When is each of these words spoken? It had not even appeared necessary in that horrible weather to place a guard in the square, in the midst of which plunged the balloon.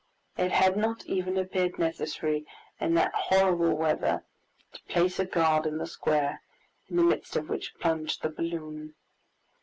It 0.35 0.51
had 0.51 0.77
not 0.77 1.05
even 1.05 1.37
appeared 1.37 1.77
necessary 1.77 2.47
in 2.79 2.95
that 2.95 3.13
horrible 3.13 3.77
weather 3.77 4.25
to 4.73 4.83
place 4.85 5.19
a 5.19 5.25
guard 5.25 5.67
in 5.67 5.77
the 5.77 5.85
square, 5.85 6.41
in 6.89 6.95
the 6.95 7.03
midst 7.03 7.35
of 7.35 7.49
which 7.49 7.75
plunged 7.75 8.23
the 8.23 8.29
balloon. 8.29 8.95